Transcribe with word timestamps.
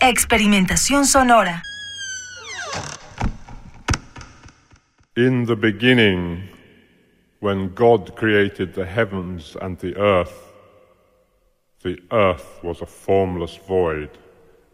Experimentación 0.00 1.04
sonora. 1.06 1.60
In 5.16 5.44
the 5.44 5.56
beginning, 5.56 6.48
when 7.40 7.74
God 7.74 8.14
created 8.14 8.74
the 8.74 8.86
heavens 8.86 9.56
and 9.60 9.76
the 9.78 9.96
earth, 9.96 10.52
the 11.82 11.98
earth 12.12 12.60
was 12.62 12.80
a 12.80 12.86
formless 12.86 13.56
void, 13.56 14.10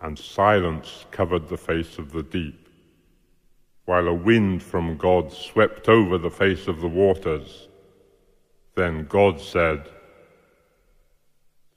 and 0.02 0.18
silence 0.18 1.06
covered 1.10 1.48
the 1.48 1.56
face 1.56 1.96
of 1.96 2.12
the 2.12 2.22
deep, 2.22 2.68
while 3.86 4.08
a 4.08 4.12
wind 4.12 4.62
from 4.62 4.98
God 4.98 5.32
swept 5.32 5.88
over 5.88 6.18
the 6.18 6.30
face 6.30 6.68
of 6.68 6.82
the 6.82 6.88
waters. 6.88 7.68
Then 8.74 9.06
God 9.06 9.40
said, 9.40 9.88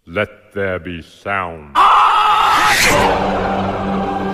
Let 0.06 0.52
there 0.54 0.80
be 0.80 1.02
sound. 1.02 1.78
And 1.78 1.97
Battle. 2.86 4.27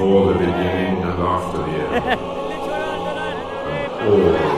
Before 0.00 0.32
the 0.32 0.38
beginning 0.38 1.02
and 1.02 1.20
after 1.20 1.58
the 1.58 1.64
end. 1.64 2.04
And 2.04 2.20
oh. 4.00 4.49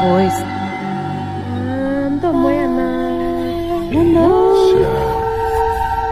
Voice. 0.00 0.42
Ando 2.06 2.32
buena. 2.32 2.88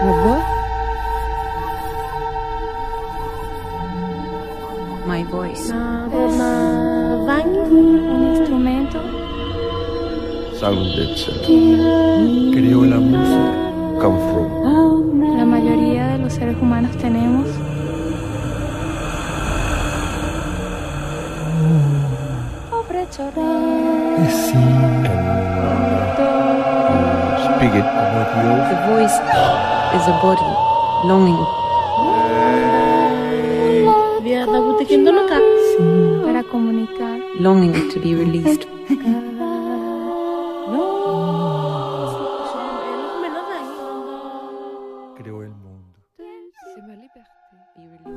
Voice. 0.03 0.53
My 5.07 5.23
voice. 5.23 5.73
Un 7.71 8.35
instrumento. 8.35 8.99
sounded 10.59 11.15
creó 12.53 12.85
la 12.85 12.97
música 12.97 13.53
come 14.01 14.19
from 14.31 15.37
La 15.37 15.45
mayoría 15.45 16.07
de 16.09 16.17
los 16.17 16.33
seres 16.33 16.57
humanos 16.61 16.95
tenemos. 16.97 17.47
The 28.69 28.77
voice 28.87 29.17
is 29.97 30.05
a 30.07 30.15
body 30.21 30.51
longing. 31.07 31.41
Para 36.25 36.43
comunicar. 36.43 37.19
longing 37.39 37.89
to 37.89 37.99
be 37.99 38.13
released. 38.15 38.67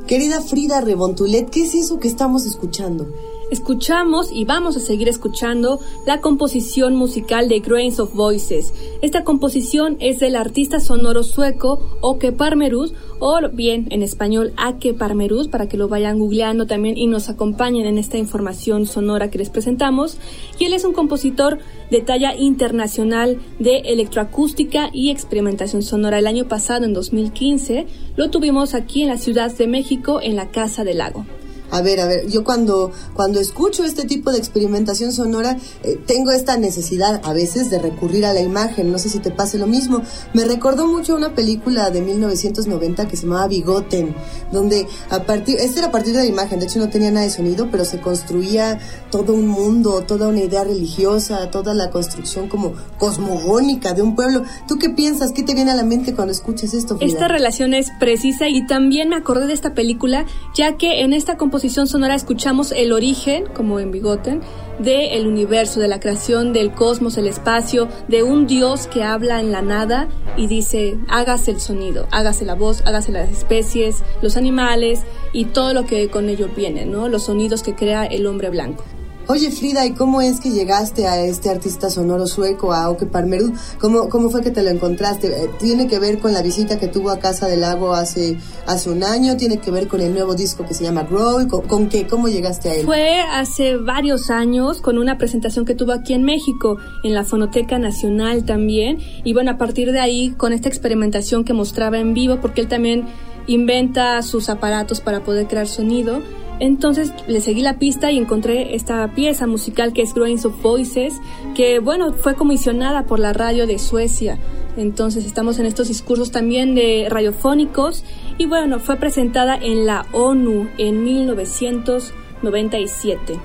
Querida 0.07 0.41
Frida 0.43 0.81
Rebontulet, 0.83 1.49
¿qué 1.49 1.63
es 1.63 1.75
eso 1.75 1.99
que 1.99 2.09
estamos 2.09 2.45
escuchando? 2.45 3.07
Escuchamos 3.53 4.33
y 4.33 4.47
vamos 4.47 4.79
a 4.79 4.81
seguir 4.81 5.11
escuchando 5.11 5.79
la 6.07 6.23
composición 6.23 6.97
musical 6.97 7.51
de 7.51 7.61
Grains 7.61 8.01
of 8.01 8.15
Voices. 8.15 8.73
Esta 9.03 9.25
composición 9.25 9.99
es 10.01 10.21
del 10.21 10.37
artista 10.37 10.81
sonoro 10.81 11.23
sueco 11.23 11.99
Oke 12.01 12.33
Parmerus, 12.33 12.95
o 13.19 13.39
bien 13.53 13.89
en 13.91 14.03
español 14.03 14.55
Ake 14.57 14.95
Parmerus, 14.95 15.49
para 15.49 15.69
que 15.69 15.77
lo 15.77 15.87
vayan 15.87 16.19
googleando 16.19 16.67
también 16.67 16.97
y 16.97 17.07
nos 17.07 17.29
acompañen 17.29 17.85
en 17.85 17.99
esta 17.99 18.17
información 18.17 18.87
sonora 18.87 19.31
que 19.31 19.37
les 19.37 19.51
presentamos. 19.51 20.17
Y 20.59 20.65
él 20.65 20.73
es 20.73 20.87
un 20.87 20.95
compositor 20.95 21.59
de 21.91 22.01
talla 22.01 22.35
internacional 22.35 23.39
de 23.59 23.81
electroacústica 23.81 24.89
y 24.95 25.11
experimentación 25.11 25.83
sonora. 25.83 26.19
El 26.19 26.27
año 26.27 26.49
pasado, 26.49 26.87
en 26.87 26.95
2015, 26.95 27.87
lo 28.17 28.31
tuvimos 28.31 28.73
aquí 28.73 29.03
en 29.03 29.09
la 29.09 29.19
Ciudad 29.19 29.55
de 29.55 29.67
México, 29.67 30.21
en 30.23 30.37
la 30.37 30.51
Casa 30.51 30.85
del 30.85 30.97
Lago. 30.97 31.27
A 31.73 31.81
ver, 31.81 32.01
a 32.01 32.07
ver, 32.07 32.29
yo 32.29 32.45
cuando, 32.45 32.93
cuando 33.15 33.41
escucho 33.41 33.83
este 33.83 34.05
tipo 34.05 34.31
de 34.31 34.37
experimentación 34.37 35.11
sonora, 35.11 35.57
eh, 35.83 35.99
tengo 36.07 36.31
esta 36.31 36.59
necesidad 36.59 37.23
a 37.25 37.33
veces 37.33 37.71
de 37.71 37.79
recurrir 37.79 38.27
a 38.27 38.35
la 38.35 38.43
imagen. 38.43 38.93
No 38.93 38.99
sé 38.99 39.09
si 39.09 39.21
te 39.21 39.31
pase 39.31 39.57
lo 39.57 39.67
mismo. 39.67 40.03
Me 40.35 40.45
recordó 40.45 40.87
mucho 40.87 41.17
una 41.17 41.35
película 41.35 41.89
de 41.89 42.03
1990 42.03 43.09
que 43.09 43.17
se 43.17 43.23
llamaba 43.23 43.49
Bigoten, 43.49 44.15
donde 44.53 44.87
a 45.09 45.23
partir, 45.23 45.57
este 45.61 45.79
era 45.79 45.89
a 45.89 45.91
partir 45.91 46.13
de 46.13 46.21
la 46.21 46.27
imagen, 46.27 46.61
de 46.61 46.67
hecho 46.67 46.79
no 46.79 46.91
tenía 46.91 47.11
nada 47.11 47.25
de 47.25 47.33
sonido, 47.33 47.69
pero 47.71 47.87
se 47.87 48.03
construía 48.03 48.79
todo 49.11 49.33
un 49.33 49.49
mundo, 49.49 50.03
toda 50.03 50.29
una 50.29 50.41
idea 50.41 50.65
religiosa, 50.65 51.51
toda 51.51 51.73
la 51.73 51.89
construcción 51.89 52.51
como 52.51 52.75
cosmogónica 52.99 53.95
de 53.95 54.03
un 54.03 54.15
pueblo. 54.15 54.43
¿Tú 54.69 54.79
qué 54.79 54.91
piensas? 54.91 55.33
¿Qué 55.33 55.43
te 55.43 55.55
viene 55.55 55.71
a 55.71 55.75
la 55.75 55.85
mente 55.85 56.15
cuando 56.15 56.33
escuchas 56.33 56.75
esto? 56.75 56.99
Frida? 56.99 57.15
Esta 57.15 57.29
relación 57.29 57.73
es 57.73 57.87
precisa 57.99 58.47
y 58.51 58.67
también 58.67 59.09
me 59.09 59.17
acordé 59.17 59.47
de 59.47 59.55
esta 59.55 59.73
película, 59.73 60.27
ya 60.55 60.77
que 60.77 61.01
en 61.01 61.15
esta 61.15 61.39
composición 61.39 61.62
sonora 61.71 62.15
escuchamos 62.15 62.73
el 62.73 62.93
origen, 62.93 63.47
como 63.55 63.81
en 63.81 63.91
Bigoten, 63.91 64.41
del 64.79 65.27
universo, 65.27 65.81
de 65.81 65.89
la 65.89 66.01
creación 66.01 66.53
del 66.53 66.73
cosmos, 66.73 67.19
el 67.19 67.27
espacio, 67.27 67.89
de 68.09 68.23
un 68.23 68.47
Dios 68.47 68.87
que 68.87 69.03
habla 69.03 69.41
en 69.41 69.53
la 69.53 69.63
nada 69.63 70.09
y 70.37 70.47
dice, 70.47 70.99
hágase 71.09 71.53
el 71.53 71.61
sonido, 71.61 72.07
hágase 72.11 72.45
la 72.45 72.55
voz, 72.55 72.83
hágase 72.87 73.13
las 73.13 73.31
especies, 73.31 74.03
los 74.23 74.37
animales 74.37 75.01
y 75.33 75.47
todo 75.47 75.75
lo 75.75 75.85
que 75.85 76.09
con 76.09 76.29
ello 76.29 76.49
viene, 76.55 76.87
¿no? 76.87 77.09
Los 77.09 77.25
sonidos 77.25 77.63
que 77.63 77.75
crea 77.75 78.05
el 78.05 78.27
hombre 78.27 78.51
blanco. 78.51 78.85
Oye 79.33 79.51
Frida, 79.51 79.87
¿y 79.87 79.93
cómo 79.93 80.21
es 80.21 80.41
que 80.41 80.51
llegaste 80.51 81.07
a 81.07 81.19
este 81.25 81.49
artista 81.49 81.89
sonoro 81.89 82.27
sueco, 82.27 82.75
a 82.75 82.91
Oke 82.91 83.07
Parmerud? 83.07 83.53
¿Cómo, 83.81 84.11
¿Cómo 84.11 84.29
fue 84.29 84.43
que 84.43 84.51
te 84.51 84.63
lo 84.63 84.69
encontraste? 84.69 85.29
Eh, 85.29 85.49
¿Tiene 85.59 85.89
que 85.89 85.99
ver 85.99 86.19
con 86.19 86.35
la 86.35 86.43
visita 86.43 86.79
que 86.79 86.87
tuvo 86.87 87.09
a 87.09 87.19
Casa 87.19 87.47
del 87.47 87.63
Lago 87.63 87.95
hace, 87.95 88.37
hace 88.67 88.91
un 88.91 89.03
año? 89.03 89.39
¿Tiene 89.39 89.57
que 89.57 89.71
ver 89.71 89.89
con 89.89 90.03
el 90.03 90.13
nuevo 90.13 90.35
disco 90.35 90.67
que 90.67 90.75
se 90.75 90.85
llama 90.85 91.05
Grow? 91.05 91.49
¿Con, 91.49 91.63
con 91.63 91.89
qué? 91.89 92.07
¿Cómo 92.07 92.29
llegaste 92.29 92.69
a 92.69 92.75
él? 92.75 92.85
Fue 92.85 93.21
hace 93.21 93.79
varios 93.79 94.29
años 94.29 94.83
con 94.83 94.99
una 94.99 95.17
presentación 95.17 95.65
que 95.65 95.75
tuvo 95.75 95.93
aquí 95.93 96.13
en 96.13 96.25
México, 96.25 96.77
en 97.03 97.15
la 97.15 97.25
Fonoteca 97.25 97.79
Nacional 97.79 98.45
también. 98.45 98.99
Y 99.25 99.33
bueno, 99.33 99.53
a 99.53 99.57
partir 99.57 99.93
de 99.93 100.01
ahí, 100.01 100.33
con 100.37 100.53
esta 100.53 100.69
experimentación 100.69 101.45
que 101.45 101.55
mostraba 101.55 101.99
en 101.99 102.13
vivo, 102.13 102.39
porque 102.43 102.61
él 102.61 102.69
también 102.69 103.07
inventa 103.47 104.21
sus 104.21 104.51
aparatos 104.51 105.01
para 105.01 105.25
poder 105.25 105.47
crear 105.47 105.69
sonido. 105.69 106.21
Entonces 106.63 107.13
le 107.27 107.41
seguí 107.41 107.61
la 107.61 107.81
pista 107.81 108.13
y 108.13 108.19
encontré 108.19 108.77
esta 108.77 109.13
pieza 109.17 109.49
musical 109.49 109.93
que 109.93 110.03
es 110.03 110.15
Grains 110.15 110.45
of 110.45 110.63
Voices, 110.63 111.15
que 111.57 111.81
bueno, 111.81 112.13
fue 112.13 112.37
comisionada 112.37 113.03
por 113.03 113.19
la 113.19 113.33
radio 113.33 113.67
de 113.67 113.81
Suecia. 113.81 114.39
Entonces 114.77 115.27
estamos 115.27 115.59
en 115.59 115.67
estos 115.67 115.89
discursos 115.89 116.31
también 116.31 116.77
de 116.77 117.09
radiofónicos 117.11 118.05
y 118.39 118.47
bueno, 118.47 118.79
fue 118.79 118.95
presentada 118.95 119.57
en 119.57 119.87
la 119.87 120.07
ONU 120.13 120.69
en 120.79 121.03
1997. 121.03 123.41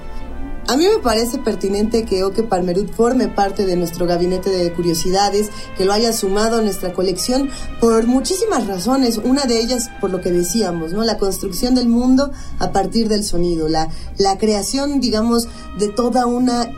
A 0.69 0.75
mí 0.75 0.85
me 0.85 1.01
parece 1.01 1.37
pertinente 1.37 2.03
que 2.03 2.25
Oke 2.25 2.43
Palmerud 2.43 2.89
forme 2.89 3.29
parte 3.29 3.65
de 3.65 3.77
nuestro 3.77 4.05
gabinete 4.05 4.49
de 4.49 4.73
curiosidades, 4.73 5.49
que 5.77 5.85
lo 5.85 5.93
haya 5.93 6.11
sumado 6.11 6.57
a 6.57 6.61
nuestra 6.61 6.91
colección 6.91 7.49
por 7.79 8.05
muchísimas 8.05 8.67
razones. 8.67 9.17
Una 9.17 9.45
de 9.45 9.61
ellas, 9.61 9.89
por 10.01 10.09
lo 10.09 10.19
que 10.19 10.29
decíamos, 10.29 10.91
¿no? 10.91 11.05
La 11.05 11.17
construcción 11.17 11.73
del 11.73 11.87
mundo 11.87 12.31
a 12.59 12.73
partir 12.73 13.07
del 13.07 13.23
sonido, 13.23 13.69
la, 13.69 13.87
la 14.17 14.37
creación, 14.37 14.99
digamos, 14.99 15.47
de 15.79 15.87
toda 15.87 16.25
una 16.25 16.69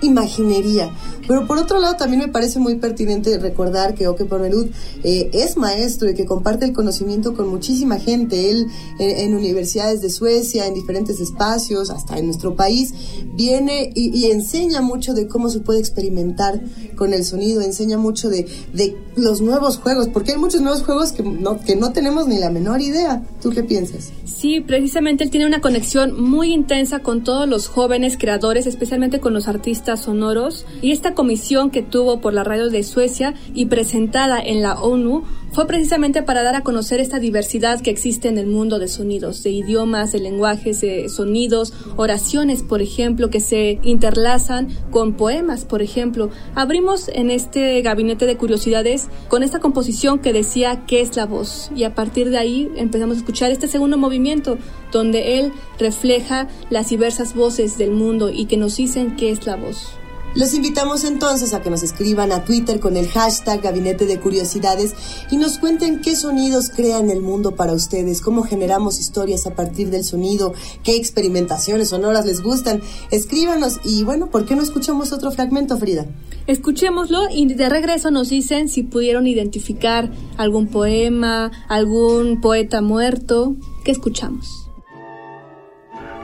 imaginería. 0.00 0.90
Pero 1.26 1.46
por 1.46 1.58
otro 1.58 1.78
lado 1.78 1.96
también 1.96 2.22
me 2.22 2.28
parece 2.28 2.58
muy 2.58 2.76
pertinente 2.76 3.38
recordar 3.38 3.94
que 3.94 4.08
Oke 4.08 4.24
Pormerud 4.24 4.68
eh, 5.04 5.30
es 5.32 5.56
maestro 5.56 6.08
y 6.08 6.14
que 6.14 6.24
comparte 6.24 6.64
el 6.64 6.72
conocimiento 6.72 7.34
con 7.34 7.48
muchísima 7.48 7.98
gente. 7.98 8.50
Él 8.50 8.66
en, 8.98 9.34
universidades 9.34 10.00
de 10.00 10.10
Suecia, 10.10 10.66
en 10.66 10.74
diferentes 10.74 11.20
espacios, 11.20 11.90
hasta 11.90 12.18
en 12.18 12.26
nuestro 12.26 12.56
país, 12.56 12.92
viene 13.34 13.92
y, 13.94 14.30
enseña 14.30 14.80
mucho 14.80 15.14
de 15.14 15.28
cómo 15.28 15.50
se 15.50 15.60
puede 15.60 15.80
experimentar 15.80 16.60
con 16.96 17.12
el 17.12 17.24
sonido, 17.24 17.60
enseña 17.60 17.98
mucho 17.98 18.28
de, 18.28 18.46
de 18.72 18.96
los 19.16 19.40
nuevos 19.40 19.78
juegos, 19.78 20.08
porque 20.08 20.32
hay 20.32 20.38
muchos 20.38 20.60
nuevos 20.60 20.82
juegos 20.82 21.12
que 21.12 21.22
no, 21.22 21.60
que 21.60 21.76
no 21.76 21.92
tenemos 21.92 22.26
ni 22.26 22.38
la 22.38 22.50
menor 22.50 22.80
idea. 22.80 23.22
¿Tú 23.42 23.50
qué 23.50 23.62
piensas? 23.62 24.10
Sí, 24.24 24.60
precisamente 24.60 25.24
él 25.24 25.30
tiene 25.30 25.46
una 25.46 25.60
conexión 25.60 26.20
muy 26.20 26.52
intensa 26.52 27.00
con 27.00 27.24
todos 27.24 27.48
los 27.48 27.68
jóvenes 27.68 28.16
creadores, 28.18 28.66
especialmente 28.66 29.20
con 29.20 29.34
los 29.34 29.48
artistas 29.48 29.87
sonoros. 29.96 30.66
Y 30.82 30.92
esta 30.92 31.14
comisión 31.14 31.70
que 31.70 31.82
tuvo 31.82 32.20
por 32.20 32.34
la 32.34 32.44
radio 32.44 32.70
de 32.70 32.82
Suecia 32.82 33.34
y 33.54 33.66
presentada 33.66 34.40
en 34.40 34.62
la 34.62 34.80
ONU 34.80 35.24
fue 35.52 35.66
precisamente 35.66 36.22
para 36.22 36.42
dar 36.42 36.54
a 36.54 36.62
conocer 36.62 37.00
esta 37.00 37.18
diversidad 37.18 37.80
que 37.80 37.90
existe 37.90 38.28
en 38.28 38.38
el 38.38 38.46
mundo 38.46 38.78
de 38.78 38.88
sonidos, 38.88 39.42
de 39.42 39.50
idiomas, 39.50 40.12
de 40.12 40.20
lenguajes, 40.20 40.80
de 40.80 41.08
sonidos, 41.08 41.72
oraciones, 41.96 42.62
por 42.62 42.82
ejemplo, 42.82 43.30
que 43.30 43.40
se 43.40 43.78
interlazan 43.82 44.68
con 44.90 45.14
poemas, 45.14 45.64
por 45.64 45.82
ejemplo. 45.82 46.30
Abrimos 46.54 47.08
en 47.08 47.30
este 47.30 47.80
gabinete 47.82 48.26
de 48.26 48.36
curiosidades 48.36 49.08
con 49.28 49.42
esta 49.42 49.58
composición 49.58 50.18
que 50.18 50.32
decía 50.32 50.84
qué 50.86 51.00
es 51.00 51.16
la 51.16 51.26
voz 51.26 51.70
y 51.74 51.84
a 51.84 51.94
partir 51.94 52.30
de 52.30 52.38
ahí 52.38 52.70
empezamos 52.76 53.16
a 53.16 53.20
escuchar 53.20 53.50
este 53.50 53.68
segundo 53.68 53.96
movimiento 53.96 54.58
donde 54.92 55.38
él 55.38 55.52
refleja 55.78 56.48
las 56.70 56.88
diversas 56.88 57.34
voces 57.34 57.78
del 57.78 57.90
mundo 57.90 58.30
y 58.30 58.46
que 58.46 58.56
nos 58.56 58.76
dicen 58.76 59.16
qué 59.16 59.30
es 59.30 59.46
la 59.46 59.56
voz. 59.56 59.98
Los 60.34 60.54
invitamos 60.54 61.04
entonces 61.04 61.54
a 61.54 61.62
que 61.62 61.70
nos 61.70 61.82
escriban 61.82 62.32
a 62.32 62.44
Twitter 62.44 62.80
con 62.80 62.96
el 62.96 63.08
hashtag 63.08 63.62
Gabinete 63.62 64.06
de 64.06 64.20
Curiosidades 64.20 64.94
y 65.30 65.36
nos 65.36 65.58
cuenten 65.58 66.00
qué 66.00 66.14
sonidos 66.14 66.70
crean 66.70 67.10
el 67.10 67.20
mundo 67.20 67.56
para 67.56 67.72
ustedes, 67.72 68.20
cómo 68.20 68.42
generamos 68.42 69.00
historias 69.00 69.46
a 69.46 69.54
partir 69.54 69.90
del 69.90 70.04
sonido, 70.04 70.52
qué 70.84 70.96
experimentaciones 70.96 71.88
sonoras 71.88 72.26
les 72.26 72.42
gustan. 72.42 72.82
Escríbanos 73.10 73.80
y 73.84 74.04
bueno, 74.04 74.30
¿por 74.30 74.44
qué 74.44 74.54
no 74.54 74.62
escuchamos 74.62 75.12
otro 75.12 75.30
fragmento, 75.32 75.78
Frida? 75.78 76.06
Escuchémoslo 76.46 77.30
y 77.30 77.52
de 77.52 77.68
regreso 77.68 78.10
nos 78.10 78.28
dicen 78.28 78.68
si 78.68 78.82
pudieron 78.82 79.26
identificar 79.26 80.10
algún 80.36 80.68
poema, 80.68 81.50
algún 81.68 82.40
poeta 82.40 82.80
muerto. 82.82 83.56
¿Qué 83.84 83.92
escuchamos? 83.92 84.68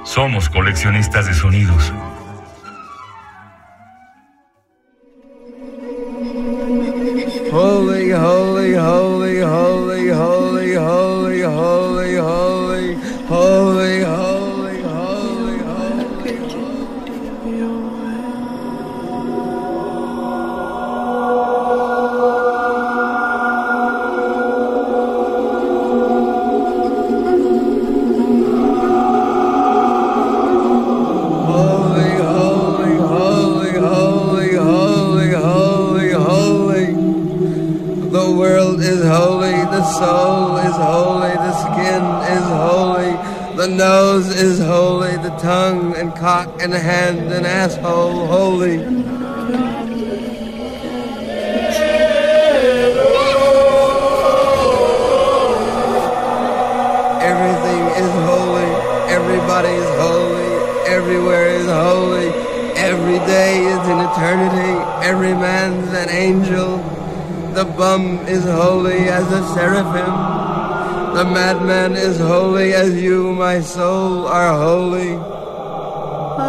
Somos 0.05 0.51
coleccionistas 0.51 1.27
de 1.27 1.35
sonidos. 1.35 1.93
Holy, 7.55 8.11
holy, 8.11 8.73
holy, 8.75 9.24
and 46.65 46.73
hand 46.73 47.31
and 47.31 47.45
asshole 47.45 48.27
holy. 48.27 48.79
Everything 57.21 57.85
is 58.01 58.13
holy, 58.25 58.71
everybody 59.13 59.69
is 59.69 59.91
holy, 60.01 60.89
everywhere 60.89 61.49
is 61.49 61.67
holy, 61.67 62.29
every 62.79 63.19
day 63.27 63.59
is 63.59 63.87
an 63.87 64.01
eternity, 64.09 65.07
every 65.07 65.35
man's 65.35 65.93
an 65.93 66.09
angel. 66.09 66.79
The 67.53 67.67
bum 67.67 68.27
is 68.27 68.43
holy 68.45 69.11
as 69.11 69.31
a 69.31 69.47
seraphim. 69.53 70.15
The 71.15 71.25
madman 71.27 71.93
is 71.93 72.19
holy 72.19 72.73
as 72.73 72.95
you, 73.03 73.35
my 73.35 73.61
soul, 73.61 74.27
are 74.27 74.57
holy. 74.57 75.34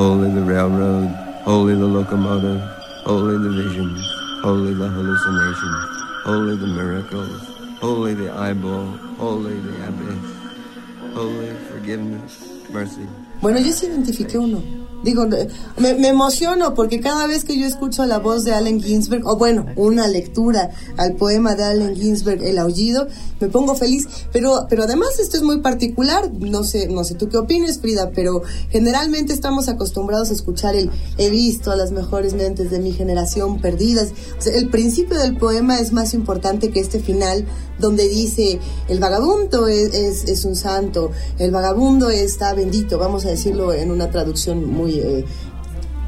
holy 0.00 0.30
the 0.30 0.40
railroad, 0.40 1.08
holy 1.44 1.74
the 1.74 1.84
locomotive, 1.84 2.58
holy 3.04 3.36
the 3.36 3.50
vision, 3.50 3.94
holy 4.40 4.72
the 4.72 4.88
hallucination, 4.88 5.72
holy 6.24 6.56
the 6.56 6.66
miracles, 6.66 7.42
holy 7.80 8.14
the 8.14 8.32
eyeball, 8.32 8.86
holy 9.18 9.60
the 9.60 9.88
abyss, 9.88 11.12
holy 11.12 11.52
forgiveness, 11.68 12.48
mercy. 12.70 13.06
Bueno, 13.42 13.58
yo 13.58 13.72
sí 13.72 13.86
identifiqué 13.86 14.38
uno. 14.38 14.80
Digo, 15.02 15.26
me, 15.78 16.08
emociono 16.08 16.74
porque 16.74 17.00
cada 17.00 17.26
vez 17.26 17.44
que 17.44 17.58
yo 17.58 17.66
escucho 17.66 18.04
la 18.04 18.18
voz 18.18 18.44
de 18.44 18.52
Allen 18.52 18.82
Ginsberg, 18.82 19.26
o 19.26 19.36
bueno, 19.36 19.64
una 19.76 20.06
lectura 20.06 20.70
al 20.98 21.14
poema 21.14 21.54
de 21.54 21.64
Allen 21.64 21.96
Ginsberg, 21.96 22.44
El 22.44 22.58
aullido, 22.58 23.08
me 23.40 23.48
pongo 23.48 23.74
feliz. 23.74 24.06
Pero, 24.30 24.66
pero 24.68 24.82
además 24.82 25.18
esto 25.18 25.38
es 25.38 25.42
muy 25.42 25.60
particular. 25.60 26.30
No 26.34 26.64
sé, 26.64 26.88
no 26.88 27.04
sé 27.04 27.14
tú 27.14 27.30
qué 27.30 27.38
opines, 27.38 27.80
Frida, 27.80 28.10
pero 28.14 28.42
generalmente 28.68 29.32
estamos 29.32 29.68
acostumbrados 29.68 30.30
a 30.30 30.34
escuchar 30.34 30.76
el 30.76 30.90
he 31.16 31.30
visto 31.30 31.70
a 31.70 31.76
las 31.76 31.92
mejores 31.92 32.34
mentes 32.34 32.70
de 32.70 32.78
mi 32.78 32.92
generación 32.92 33.58
perdidas. 33.60 34.08
El 34.52 34.68
principio 34.68 35.18
del 35.18 35.38
poema 35.38 35.80
es 35.80 35.92
más 35.92 36.12
importante 36.12 36.70
que 36.70 36.80
este 36.80 37.00
final 37.00 37.46
donde 37.78 38.06
dice 38.06 38.60
el 38.88 39.00
vagabundo 39.00 39.66
es, 39.66 39.94
es, 39.94 40.24
es 40.24 40.44
un 40.44 40.54
santo, 40.54 41.12
el 41.38 41.50
vagabundo 41.50 42.10
está 42.10 42.52
bendito, 42.52 42.98
vamos 42.98 43.24
a 43.24 43.29
decirlo 43.30 43.72
en 43.72 43.90
una 43.90 44.10
traducción 44.10 44.64
muy 44.64 45.00
eh, 45.00 45.24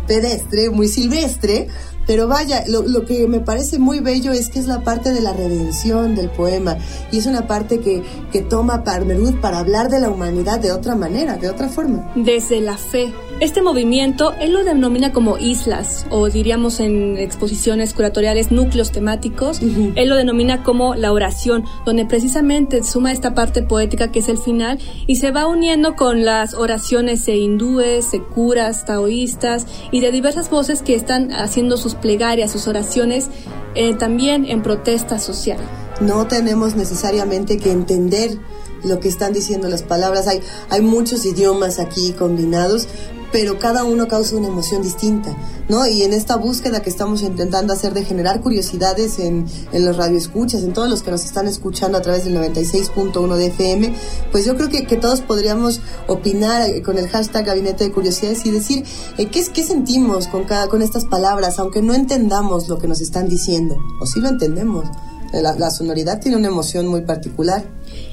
pedestre, 0.07 0.71
muy 0.71 0.89
silvestre, 0.89 1.69
pero 2.07 2.27
vaya, 2.27 2.65
lo, 2.67 3.05
que 3.05 3.29
me 3.29 3.41
parece 3.41 3.79
muy 3.79 4.01
bello 4.01 4.33
es 4.33 4.49
que 4.49 4.59
es 4.59 4.67
la 4.67 4.83
parte 4.83 5.13
de 5.13 5.21
la 5.21 5.33
redención 5.33 6.17
del 6.17 6.31
poema 6.31 6.77
y 7.13 7.19
es 7.19 7.27
una 7.27 7.47
parte 7.47 7.79
que, 7.79 8.03
que 8.33 8.43
toma 8.43 8.83
Parmerud 8.83 9.41
para 9.41 9.61
hablar 9.61 9.89
de 9.89 10.01
la 10.01 10.11
humanidad 10.11 10.59
de 10.59 10.73
otra 10.73 10.97
manera, 10.97 11.37
de 11.37 11.49
otra 11.49 11.69
forma. 11.69 12.13
Desde 12.17 12.61
la 12.61 12.77
fe. 12.77 13.13
Este 13.41 13.61
movimiento 13.61 14.35
él 14.41 14.53
lo 14.53 14.63
denomina 14.65 15.13
como 15.13 15.37
islas 15.37 16.07
o 16.11 16.29
diríamos 16.29 16.79
en 16.81 17.19
exposiciones 17.19 17.93
curatoriales 17.93 18.53
núcleos 18.53 18.93
temáticos. 18.93 19.61
Uh 19.61 19.67
-huh. 19.67 19.93
Él 19.97 20.09
lo 20.09 20.17
denomina 20.17 20.63
como 20.63 20.95
la 20.95 21.13
oración, 21.13 21.65
donde 21.85 22.05
precisamente 22.05 22.85
suma 22.85 23.11
esta 23.11 23.35
parte 23.35 23.63
poética 23.63 24.13
que 24.13 24.21
es 24.21 24.29
el 24.29 24.39
final 24.39 24.79
y 25.07 25.17
se 25.17 25.33
va 25.33 25.47
uniendo 25.47 25.97
con 25.97 26.25
las 26.25 26.55
oraciones 26.55 27.27
de 27.27 27.37
hindúes, 27.37 28.13
de 28.13 28.23
curas, 28.23 28.85
taoístas 28.85 29.67
y 29.91 30.01
de 30.01 30.13
diversas 30.13 30.49
voces 30.49 30.83
que 30.83 30.95
están 30.95 31.33
haciendo 31.33 31.77
sus 31.77 31.95
plegarias, 31.95 32.53
sus 32.53 32.69
oraciones, 32.69 33.29
eh, 33.75 33.95
también 33.95 34.45
en 34.47 34.63
protesta 34.63 35.19
social. 35.19 35.59
No 36.01 36.27
tenemos 36.27 36.75
necesariamente 36.75 37.59
que 37.59 37.71
entender 37.71 38.39
lo 38.85 39.01
que 39.01 39.09
están 39.09 39.33
diciendo 39.33 39.69
las 39.69 39.83
palabras. 39.83 40.27
Hay, 40.27 40.41
hay 40.71 40.81
muchos 40.81 41.25
idiomas 41.25 41.79
aquí 41.79 42.13
combinados, 42.13 42.89
pero 43.33 43.59
cada 43.59 43.85
uno 43.85 44.07
causa 44.07 44.37
una 44.37 44.49
emoción 44.49 44.83
distinta, 44.83 45.35
¿no? 45.69 45.87
Y 45.87 46.03
en 46.03 46.13
esta 46.13 46.37
búsqueda 46.37 46.83
que 46.83 46.91
estamos 46.91 47.23
intentando 47.23 47.73
hacer 47.73 47.95
de 47.95 48.05
generar 48.05 48.41
curiosidades 48.41 49.19
en, 49.19 49.47
en 49.73 49.85
los 49.85 49.97
radioescuchas, 49.97 50.63
en 50.63 50.75
todos 50.75 50.91
los 50.91 51.03
que 51.03 51.11
nos 51.11 51.25
están 51.25 51.49
escuchando 51.49 51.97
a 51.97 52.03
través 52.03 52.25
del 52.25 52.37
96.1 52.37 53.35
de 53.37 53.47
FM, 53.47 53.95
pues 54.31 54.45
yo 54.45 54.55
creo 54.57 54.69
que, 54.69 54.87
que, 54.87 54.97
todos 54.97 55.23
podríamos 55.23 55.81
opinar 56.07 56.83
con 56.83 56.99
el 56.99 57.09
hashtag 57.09 57.47
Gabinete 57.47 57.85
de 57.85 57.93
Curiosidades 57.93 58.45
y 58.45 58.51
decir 58.51 58.85
eh, 59.17 59.27
¿qué, 59.27 59.43
qué 59.53 59.65
sentimos 59.65 60.29
con, 60.29 60.45
cada, 60.45 60.69
con 60.69 60.83
estas 60.83 61.07
palabras, 61.07 61.59
aunque 61.59 61.81
no 61.81 61.95
entendamos 61.95 62.69
lo 62.69 62.79
que 62.79 62.87
nos 62.87 63.01
están 63.01 63.29
diciendo, 63.29 63.77
o 64.01 64.07
sí 64.07 64.21
lo 64.21 64.29
entendemos. 64.29 64.85
La, 65.33 65.57
la, 65.57 65.71
sonoridad 65.71 66.21
tiene 66.21 66.37
una 66.37 66.49
emoción 66.49 66.87
muy 66.89 67.01
particular. 67.01 67.65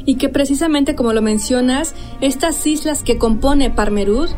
Y 0.05 0.15
que 0.15 0.29
precisamente 0.29 0.95
como 0.95 1.11
lo 1.11 1.21
mencionas, 1.21 1.93
estas 2.21 2.65
islas 2.65 3.03
que 3.03 3.17
compone 3.17 3.69
Parmerud 3.71 4.29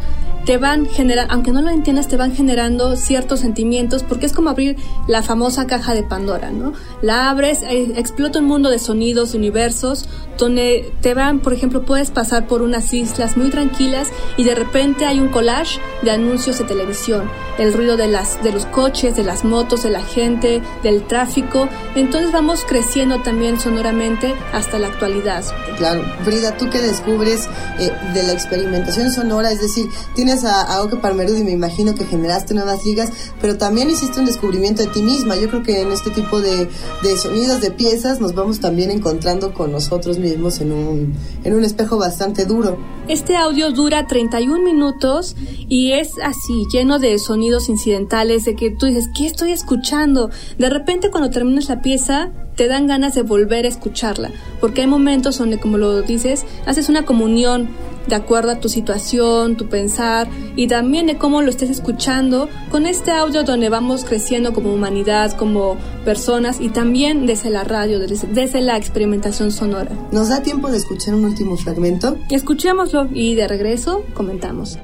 te 0.46 0.58
van 0.58 0.86
generando, 0.88 1.34
aunque 1.34 1.52
no 1.52 1.62
lo 1.62 1.70
entiendas, 1.70 2.08
te 2.08 2.18
van 2.18 2.34
generando 2.36 2.96
ciertos 2.96 3.42
sentimientos, 3.42 4.04
porque 4.04 4.26
es 4.26 4.34
como 4.34 4.50
abrir 4.50 4.76
la 5.08 5.22
famosa 5.22 5.68
caja 5.68 5.94
de 5.94 6.04
Pandora, 6.04 6.52
¿no? 6.52 6.74
La 7.02 7.30
abres, 7.30 7.62
eh, 7.64 7.94
explota 7.96 8.40
un 8.40 8.46
mundo 8.46 8.70
de 8.70 8.80
sonidos, 8.80 9.34
universos, 9.34 10.06
donde 10.38 10.92
te 11.02 11.14
van, 11.14 11.40
por 11.40 11.54
ejemplo, 11.54 11.84
puedes 11.84 12.10
pasar 12.10 12.48
por 12.48 12.62
unas 12.62 12.92
islas 12.94 13.38
muy 13.38 13.50
tranquilas 13.50 14.10
y 14.38 14.44
de 14.44 14.56
repente 14.56 15.06
hay 15.06 15.20
un 15.20 15.30
collage 15.30 15.80
de 16.02 16.12
anuncios 16.12 16.58
de 16.58 16.64
televisión, 16.66 17.30
el 17.60 17.74
ruido 17.74 17.96
de, 17.98 18.08
las, 18.08 18.42
de 18.44 18.52
los 18.52 18.66
coches, 18.66 19.16
de 19.16 19.24
las 19.24 19.44
motos, 19.44 19.84
de 19.84 19.92
la 19.92 20.02
gente, 20.02 20.62
del 20.82 21.04
tráfico, 21.04 21.70
entonces 21.96 22.32
vamos 22.32 22.66
creciendo 22.68 23.22
también 23.22 23.60
sonoramente 23.60 24.34
hasta 24.54 24.80
la 24.80 24.88
actualidad. 24.88 25.44
Claro, 25.78 26.04
Frida, 26.24 26.58
tú 26.58 26.70
que 26.70 26.80
descubres 26.80 27.48
eh, 27.80 27.92
de 28.14 28.24
la 28.24 28.34
experimentación 28.34 29.12
sonora, 29.12 29.52
es 29.52 29.62
decir, 29.62 29.88
tienes 30.16 30.31
a, 30.44 30.62
a 30.62 30.82
Oke 30.82 30.98
Parmerud 30.98 31.38
y 31.38 31.44
me 31.44 31.52
imagino 31.52 31.94
que 31.94 32.06
generaste 32.06 32.54
nuevas 32.54 32.86
ligas, 32.86 33.10
pero 33.42 33.58
también 33.58 33.90
hiciste 33.90 34.20
un 34.20 34.26
descubrimiento 34.26 34.82
de 34.84 34.90
ti 34.90 35.02
misma. 35.02 35.36
Yo 35.36 35.50
creo 35.50 35.64
que 35.64 35.82
en 35.82 35.92
este 35.92 36.10
tipo 36.10 36.42
de, 36.42 36.70
de 37.04 37.18
sonidos, 37.18 37.62
de 37.62 37.72
piezas, 37.72 38.22
nos 38.22 38.34
vamos 38.34 38.60
también 38.60 38.92
encontrando 38.92 39.54
con 39.54 39.72
nosotros 39.72 40.18
mismos 40.18 40.62
en 40.62 40.72
un, 40.72 41.14
en 41.44 41.54
un 41.54 41.64
espejo 41.64 41.98
bastante 41.98 42.46
duro. 42.46 42.78
Este 43.08 43.36
audio 43.36 43.72
dura 43.72 44.08
31 44.08 44.64
minutos 44.64 45.36
y 45.68 45.92
es 45.92 46.12
así, 46.24 46.66
lleno 46.72 46.98
de 46.98 47.20
sonidos 47.20 47.68
incidentales, 47.68 48.46
de 48.46 48.56
que 48.56 48.72
tú 48.72 48.86
dices, 48.86 49.10
¿qué 49.16 49.26
estoy 49.26 49.52
escuchando? 49.52 50.30
De 50.58 50.70
repente 50.70 51.12
cuando 51.12 51.30
terminas 51.30 51.68
la 51.68 51.82
pieza, 51.82 52.32
te 52.56 52.68
dan 52.68 52.88
ganas 52.88 53.16
de 53.16 53.24
volver 53.24 53.66
a 53.66 53.70
escucharla, 53.70 54.32
porque 54.60 54.82
hay 54.82 54.88
momentos 54.88 55.38
donde, 55.38 55.60
como 55.60 55.78
lo 55.78 56.02
dices, 56.02 56.46
haces 56.66 56.90
una 56.90 57.06
comunión 57.06 57.70
de 58.08 58.16
acuerdo 58.16 58.52
a 58.52 58.60
tu 58.60 58.70
situación, 58.70 59.58
tu 59.58 59.68
pensar 59.68 60.28
y 60.56 60.68
también 60.68 61.08
de 61.08 61.18
cómo 61.18 61.42
lo 61.42 61.50
estés 61.50 61.70
escuchando 61.70 62.50
con 62.70 62.86
este 62.86 63.12
audio 63.12 63.44
donde 63.44 63.70
vamos 63.70 64.04
creciendo 64.04 64.54
como 64.54 64.74
humanidad, 64.74 65.36
como 65.38 65.78
personas 66.06 66.60
y 66.60 66.70
también 66.70 67.26
desde 67.26 67.50
la 67.50 67.64
radio, 67.64 68.00
desde, 68.00 68.28
desde 68.28 68.62
la 68.62 68.78
experimentación 68.78 69.52
sonora. 69.52 69.92
¿Nos 70.12 70.30
da 70.30 70.42
tiempo 70.42 70.70
de 70.70 70.78
escuchar 70.78 71.14
un 71.14 71.26
último 71.26 71.58
fragmento? 71.58 72.18
Escuchémoslo 72.30 73.10
y 73.14 73.36
de 73.36 73.48
regreso 73.48 74.04
comentamos. 74.14 74.80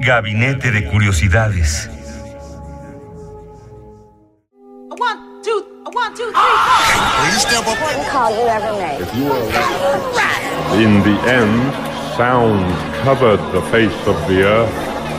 Gabinete 0.00 0.70
de 0.70 0.90
Curiosidades. 0.90 1.88
One, 5.84 5.92
two, 5.92 6.00
one, 6.00 6.16
two, 6.16 6.32
three, 6.32 6.32
four. 6.32 7.20
Please 7.20 7.42
step 7.42 7.66
up. 7.68 7.78
One 7.78 8.08
call 8.08 8.30
you 8.32 8.48
ever 8.48 8.72
made. 8.80 9.02
If 9.02 9.14
you 9.14 9.24
were 9.24 9.36
In 10.80 11.02
the 11.04 11.20
end, 11.28 11.74
sound 12.16 12.64
covered 13.04 13.36
the 13.52 13.60
face 13.70 13.92
of 14.06 14.16
the 14.26 14.44
earth, 14.44 14.74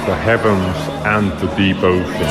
the 0.07 0.15
heavens, 0.15 0.75
and 1.05 1.31
the 1.39 1.53
deep 1.55 1.77
ocean. 1.83 2.25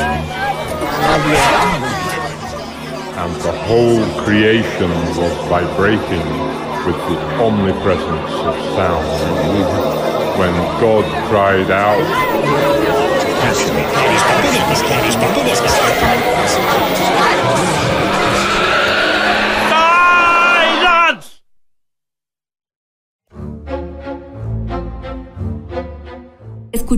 And 3.23 3.33
the 3.43 3.53
whole 3.53 4.05
creation 4.25 4.91
was 4.91 5.33
vibrating 5.47 6.27
with 6.87 6.99
the 7.07 7.19
omnipresence 7.39 8.33
of 8.35 8.57
sound. 8.75 9.07
When 10.41 10.55
God 10.81 11.05
cried 11.31 11.71
out, 11.71 12.03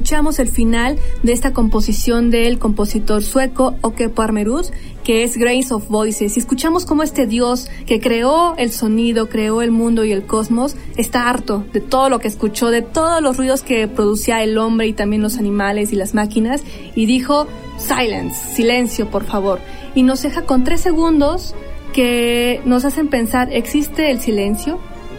escuchamos 0.07 0.39
el 0.39 0.49
final 0.49 1.01
de 1.25 1.33
esta 1.33 1.53
composición 1.53 2.31
del 2.31 2.61
compositor 2.61 3.25
sueco 3.25 3.75
Oke 3.81 4.09
Parmerud, 4.09 4.65
que 5.03 5.25
es 5.25 5.37
Grace 5.37 5.75
of 5.75 5.89
Voices. 5.89 6.37
Y 6.37 6.39
escuchamos 6.39 6.87
cómo 6.87 7.03
este 7.03 7.27
Dios 7.27 7.69
que 7.87 7.99
creó 7.99 8.55
el 8.57 8.71
sonido, 8.71 9.29
creó 9.29 9.63
el 9.63 9.73
mundo 9.73 10.05
y 10.05 10.13
el 10.13 10.25
cosmos, 10.25 10.77
está 10.97 11.29
harto 11.29 11.65
de 11.73 11.81
todo 11.81 12.09
lo 12.09 12.21
que 12.21 12.29
escuchó, 12.29 12.71
de 12.71 12.83
todos 12.83 13.21
los 13.21 13.37
ruidos 13.37 13.65
que 13.65 13.89
producía 13.89 14.45
el 14.45 14.57
hombre 14.59 14.87
y 14.87 14.93
también 14.93 15.23
los 15.23 15.39
animales 15.39 15.93
y 15.93 15.97
las 15.97 16.15
máquinas, 16.15 16.63
y 16.95 17.07
dijo, 17.07 17.49
silence, 17.77 18.55
silencio, 18.55 19.11
por 19.11 19.25
favor. 19.25 19.59
Y 19.97 20.05
nos 20.05 20.23
deja 20.23 20.43
con 20.43 20.63
tres 20.63 20.83
segundos 20.83 21.57
que 21.93 22.61
nos 22.65 22.85
hacen 22.85 23.09
pensar, 23.09 23.53
¿existe 23.53 24.13
el 24.13 24.21
silencio? 24.21 24.79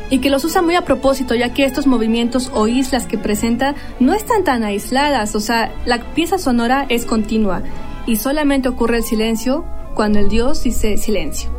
Y 0.09 0.19
que 0.19 0.29
los 0.29 0.43
usa 0.45 0.61
muy 0.61 0.75
a 0.75 0.85
propósito, 0.85 1.35
ya 1.35 1.53
que 1.53 1.65
estos 1.65 1.87
movimientos 1.87 2.51
o 2.53 2.67
islas 2.67 3.05
que 3.05 3.17
presenta 3.17 3.75
no 3.99 4.13
están 4.13 4.43
tan 4.43 4.63
aisladas, 4.63 5.35
o 5.35 5.39
sea, 5.39 5.71
la 5.85 6.13
pieza 6.13 6.37
sonora 6.37 6.85
es 6.89 7.05
continua 7.05 7.61
y 8.05 8.17
solamente 8.17 8.69
ocurre 8.69 8.97
el 8.97 9.03
silencio 9.03 9.65
cuando 9.95 10.19
el 10.19 10.29
dios 10.29 10.63
dice 10.63 10.97
silencio. 10.97 11.49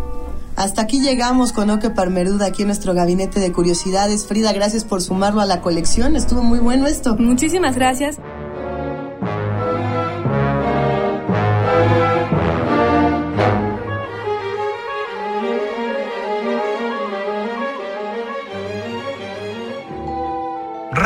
Hasta 0.56 0.82
aquí 0.82 1.00
llegamos 1.00 1.52
con 1.52 1.70
Oke 1.70 1.90
Parmeruda 1.90 2.46
aquí 2.46 2.62
en 2.62 2.68
nuestro 2.68 2.92
gabinete 2.92 3.38
de 3.38 3.52
curiosidades. 3.52 4.26
Frida, 4.26 4.52
gracias 4.52 4.84
por 4.84 5.00
sumarlo 5.00 5.40
a 5.40 5.46
la 5.46 5.60
colección. 5.60 6.16
Estuvo 6.16 6.42
muy 6.42 6.58
bueno 6.58 6.88
esto. 6.88 7.14
Muchísimas 7.16 7.76
gracias. 7.76 8.18